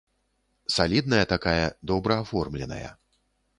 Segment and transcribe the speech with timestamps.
[0.75, 2.89] Салідная такая, добра аформленая.